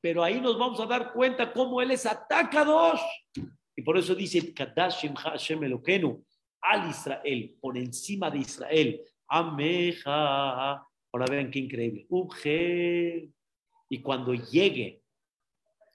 [0.00, 2.98] pero ahí nos vamos a dar cuenta cómo él es atacador.
[3.74, 6.22] Y por eso dice, Kadashim Hashem Elokenu,
[6.60, 9.00] al Israel, por encima de Israel.
[9.26, 10.86] Ameja.
[11.12, 12.06] Ahora vean qué increíble.
[13.88, 15.02] Y cuando llegue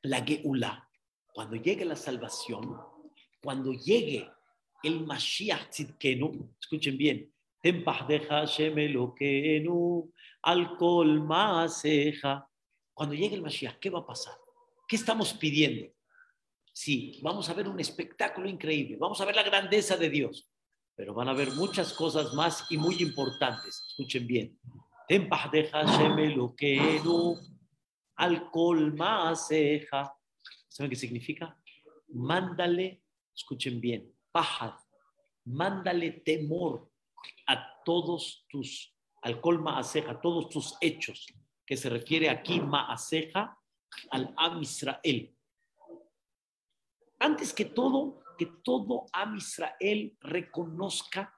[0.04, 0.90] la Geula,
[1.34, 2.78] cuando llegue la salvación,
[3.42, 4.30] cuando llegue
[4.84, 7.32] el Mashiach Tzidkenu, escuchen bien,
[12.94, 14.36] cuando llegue el Mashiach, ¿qué va a pasar?
[14.88, 15.92] ¿Qué estamos pidiendo?
[16.72, 20.52] Sí, vamos a ver un espectáculo increíble, vamos a ver la grandeza de Dios,
[20.94, 23.84] pero van a haber muchas cosas más y muy importantes.
[23.88, 24.60] Escuchen bien.
[30.68, 31.60] ¿Saben qué significa?
[32.08, 33.04] Mándale,
[33.36, 34.74] escuchen bien, pajad,
[35.46, 36.90] mándale temor
[37.48, 41.28] a todos tus, alcohol maaseja, todos tus hechos,
[41.66, 43.60] que se refiere aquí maaseja
[44.10, 45.36] al Am Israel.
[47.20, 51.35] Antes que todo, que todo Am Israel reconozca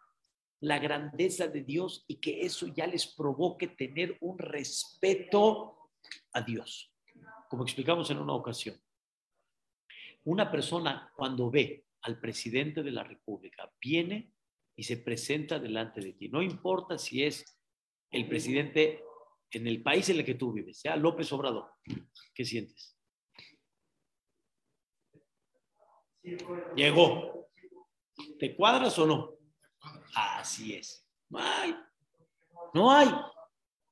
[0.61, 5.91] la grandeza de Dios y que eso ya les provoque tener un respeto
[6.33, 6.93] a Dios.
[7.49, 8.75] Como explicamos en una ocasión,
[10.23, 14.33] una persona cuando ve al presidente de la República viene
[14.75, 16.29] y se presenta delante de ti.
[16.29, 17.59] No importa si es
[18.11, 19.03] el presidente
[19.51, 21.71] en el país en el que tú vives, sea López Obrador.
[22.33, 22.97] ¿Qué sientes?
[26.75, 27.49] Llegó.
[28.37, 29.37] ¿Te cuadras o no?
[30.15, 31.06] Así es.
[31.30, 31.76] No hay.
[32.73, 33.10] No hay.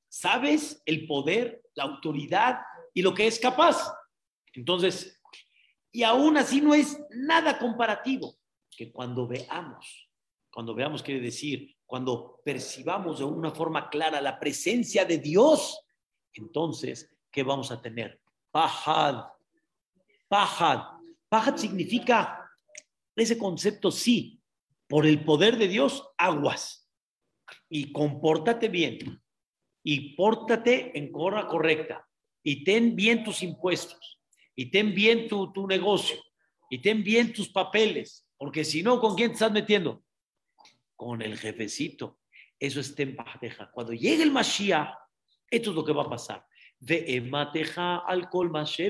[0.09, 2.59] ¿Sabes el poder, la autoridad
[2.93, 3.93] y lo que es capaz?
[4.53, 5.21] Entonces,
[5.91, 8.35] y aún así no es nada comparativo
[8.69, 10.05] que cuando veamos
[10.55, 15.77] cuando veamos quiere decir, cuando percibamos de una forma clara la presencia de Dios,
[16.31, 18.21] entonces, ¿qué vamos a tener?
[18.51, 19.25] Pajad.
[20.29, 20.79] Pajad.
[21.27, 22.49] Pajad significa
[23.13, 24.34] ese concepto, sí,
[24.87, 26.89] por el poder de Dios, aguas.
[27.69, 29.21] Y compórtate bien.
[29.83, 32.07] Y pórtate en corra correcta.
[32.43, 34.19] Y ten bien tus impuestos.
[34.55, 36.17] Y ten bien tu, tu negocio.
[36.69, 38.27] Y ten bien tus papeles.
[38.37, 40.05] Porque si no, ¿con quién te estás metiendo?
[40.95, 42.19] con el jefecito.
[42.59, 43.69] Eso es tempateja.
[43.71, 44.95] Cuando llegue el Mashiach,
[45.49, 46.45] esto es lo que va a pasar.
[46.79, 48.29] De emateja al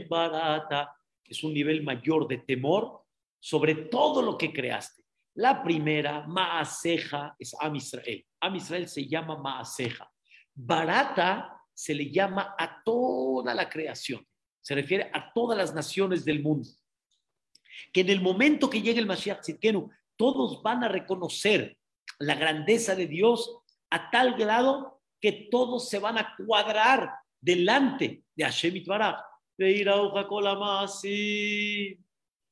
[0.08, 0.96] barata.
[1.24, 3.04] Es un nivel mayor de temor
[3.40, 5.04] sobre todo lo que creaste.
[5.36, 8.26] La primera, Maaseja, es Am Israel.
[8.56, 10.10] Israel se llama Maaseja.
[10.54, 14.26] Barata se le llama a toda la creación,
[14.62, 16.70] se refiere a todas las naciones del mundo.
[17.92, 21.78] Que en el momento que llegue el Mashiach Tzidkenu, todos van a reconocer
[22.20, 23.60] la grandeza de Dios
[23.90, 27.12] a tal grado que todos se van a cuadrar
[27.42, 29.22] delante de Hashem Itbaraj.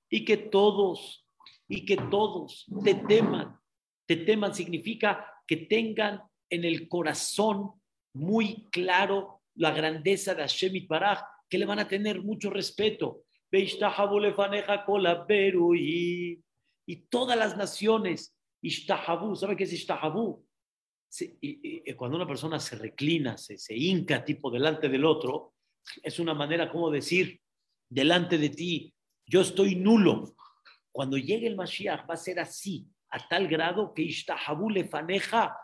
[0.09, 1.22] Y que todos,
[1.67, 3.59] y que todos te teman.
[4.05, 7.71] Te teman significa que tengan en el corazón
[8.13, 13.23] muy claro la grandeza de Hashem Itbaraj, que le van a tener mucho respeto.
[16.85, 18.35] Y todas las naciones,
[19.35, 20.45] ¿sabe qué es Ishtahabu?
[21.95, 25.53] Cuando una persona se reclina, se, se hinca tipo delante del otro,
[26.01, 27.39] es una manera como decir,
[27.89, 28.93] delante de ti,
[29.25, 30.35] yo estoy nulo.
[30.93, 35.57] Cuando llegue el Mashiach va a ser así, a tal grado que Ishtahabu faneja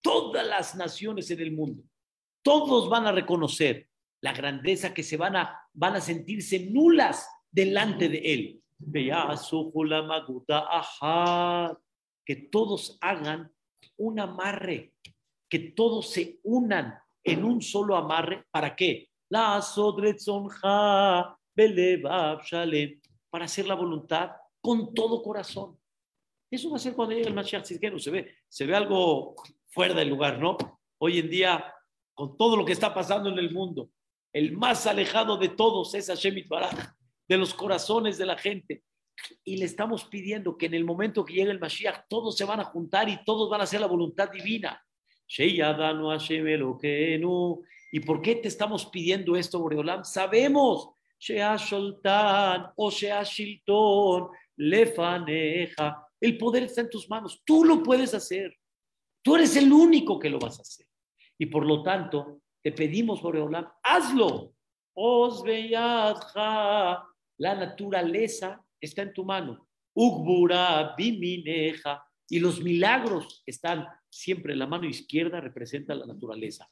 [0.00, 1.84] Todas las naciones en el mundo,
[2.42, 3.88] todos van a reconocer
[4.20, 8.62] la grandeza que se van a, van a sentirse nulas delante de él.
[12.26, 13.52] Que todos hagan
[13.96, 14.94] un amarre,
[15.48, 18.44] que todos se unan en un solo amarre.
[18.50, 19.08] ¿Para qué?
[19.30, 19.60] La
[23.30, 25.78] para hacer la voluntad con todo corazón.
[26.50, 27.98] Eso va a ser cuando llegue el Mashiach Tzidkenu.
[27.98, 29.34] Se ve, se ve algo
[29.68, 30.56] fuera del lugar, ¿no?
[30.98, 31.72] Hoy en día,
[32.14, 33.90] con todo lo que está pasando en el mundo,
[34.32, 36.94] el más alejado de todos es Hashem Itbaraj,
[37.28, 38.82] de los corazones de la gente.
[39.44, 42.60] Y le estamos pidiendo que en el momento que llegue el Mashiach, todos se van
[42.60, 44.82] a juntar y todos van a hacer la voluntad divina.
[47.90, 50.04] ¿Y por qué te estamos pidiendo esto, Boreolam?
[50.04, 50.90] Sabemos,
[52.76, 57.42] o Shilton, Lefaneja, el poder está en tus manos.
[57.44, 58.56] Tú lo puedes hacer.
[59.22, 60.86] Tú eres el único que lo vas a hacer.
[61.38, 64.54] Y por lo tanto, te pedimos, Boreolam, hazlo.
[64.94, 65.44] Os
[67.36, 69.68] La naturaleza está en tu mano.
[69.94, 72.04] Ugbura, bimineja.
[72.28, 74.56] Y los milagros están siempre.
[74.56, 76.68] La mano izquierda representa la naturaleza.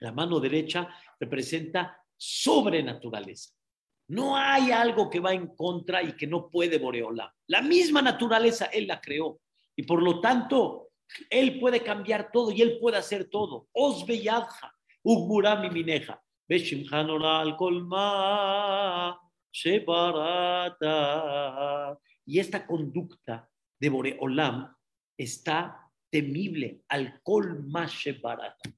[0.00, 0.88] La mano derecha
[1.20, 3.54] representa sobrenaturaleza.
[4.12, 7.34] No hay algo que va en contra y que no puede Boreola.
[7.46, 9.40] La misma naturaleza Él la creó.
[9.74, 10.90] Y por lo tanto,
[11.30, 13.68] Él puede cambiar todo y Él puede hacer todo.
[13.72, 16.22] Os beyadja, mi mineja.
[22.26, 23.50] Y esta conducta
[23.80, 24.76] de Boreolam
[25.16, 28.70] está temible al colma shebarata.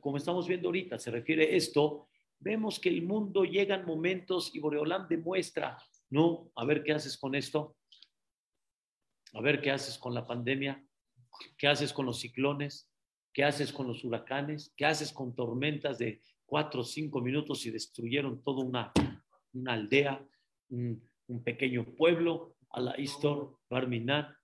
[0.00, 2.08] Como estamos viendo ahorita, se refiere esto
[2.44, 5.78] vemos que el mundo llega en momentos y Boreolam demuestra,
[6.10, 7.76] no, a ver qué haces con esto,
[9.32, 10.86] a ver qué haces con la pandemia,
[11.56, 12.90] qué haces con los ciclones,
[13.32, 17.70] qué haces con los huracanes, qué haces con tormentas de cuatro o cinco minutos y
[17.70, 18.92] destruyeron toda una,
[19.54, 20.24] una aldea,
[20.68, 21.02] un,
[21.42, 24.36] pequeño pueblo, a la Istor, Barminan,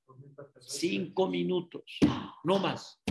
[0.59, 1.99] cinco minutos,
[2.45, 3.03] no más.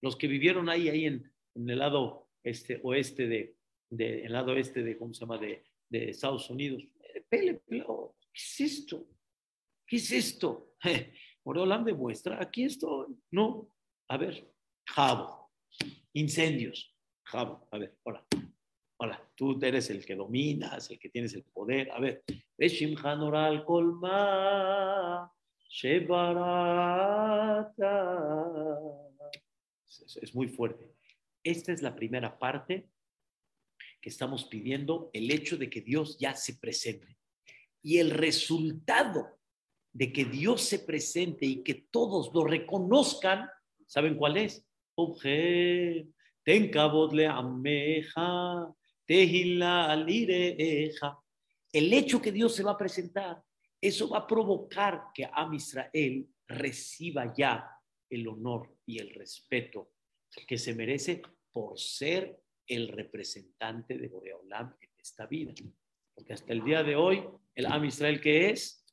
[0.00, 3.55] Los que vivieron ahí, ahí en, en el lado este, oeste de,
[3.90, 6.82] del lado este de, ¿cómo se llama?, de, de Estados Unidos.
[7.28, 7.84] Pele, ¿qué
[8.34, 9.06] es esto?
[9.86, 10.74] ¿Qué es esto?
[11.44, 13.16] Boreolam demuestra, aquí estoy.
[13.30, 13.70] No,
[14.08, 14.52] a ver,
[14.88, 15.52] Jabo,
[16.12, 16.94] incendios.
[17.24, 18.26] Jabo, a ver, hola.
[18.98, 21.90] Hola, tú eres el que dominas, el que tienes el poder.
[21.90, 22.24] A ver,
[25.68, 26.46] Shebarata.
[29.86, 30.94] Es muy fuerte.
[31.42, 32.88] Esta es la primera parte
[34.06, 37.18] estamos pidiendo el hecho de que Dios ya se presente.
[37.82, 39.38] Y el resultado
[39.92, 43.48] de que Dios se presente y que todos lo reconozcan,
[43.86, 44.64] ¿saben cuál es?
[51.72, 53.42] El hecho que Dios se va a presentar,
[53.80, 57.68] eso va a provocar que Am Israel reciba ya
[58.08, 59.92] el honor y el respeto
[60.46, 65.52] que se merece por ser el representante de Boreolam en esta vida.
[66.14, 68.84] Porque hasta el día de hoy, el Am Israel que es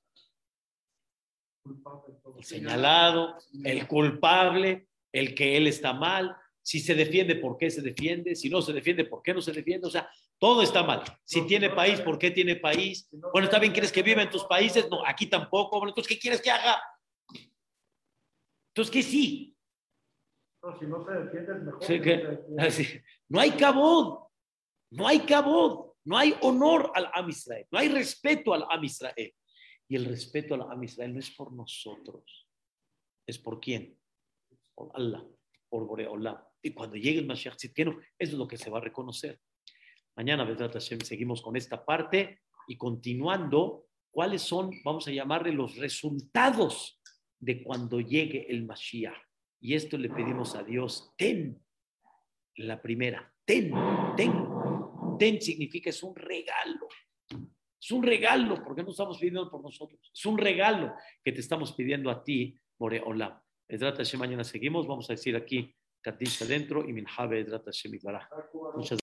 [1.66, 7.82] el señalado, el culpable, el que él está mal, si se defiende, ¿por qué se
[7.82, 8.36] defiende?
[8.36, 9.88] Si no se defiende, ¿por qué no se defiende?
[9.88, 10.10] O sea,
[10.40, 11.04] todo está mal.
[11.26, 13.08] Si tiene país, ¿por qué tiene país?
[13.12, 14.90] Bueno, está bien, ¿quieres que viva en tus países?
[14.90, 15.78] No, aquí tampoco.
[15.78, 16.82] Bueno, entonces, ¿qué quieres que haga?
[18.70, 19.53] Entonces, ¿qué sí?
[20.64, 21.82] No, si no se defiende, mejor.
[23.30, 24.28] no hay cabod,
[24.92, 29.34] no hay cabod, no hay honor al Am Israel, no hay respeto al Am Israel.
[29.90, 32.48] Y el respeto al Am Israel no es por nosotros,
[33.28, 34.00] es por quién?
[34.74, 35.22] Por Allah,
[35.68, 36.38] por Boreolam.
[36.62, 39.42] Y cuando llegue el Mashiach Tzidkenu, eso es lo que se va a reconocer.
[40.16, 45.76] Mañana, Vedrat Hashem, seguimos con esta parte y continuando, ¿cuáles son, vamos a llamarle, los
[45.76, 47.02] resultados
[47.38, 49.33] de cuando llegue el Mashiach?
[49.64, 51.58] Y esto le pedimos a Dios, ten
[52.58, 53.72] la primera, ten,
[54.18, 54.34] ten.
[55.18, 56.90] Ten significa es un regalo.
[57.82, 60.12] Es un regalo, porque no estamos pidiendo por nosotros.
[60.14, 60.94] Es un regalo
[61.24, 63.42] que te estamos pidiendo a ti, Moreola.
[63.70, 64.86] Edrat Hashem, mañana seguimos.
[64.86, 67.94] Vamos a decir aquí, Kaddish adentro y Minhabe Edrat Hashem
[68.76, 68.92] Muchas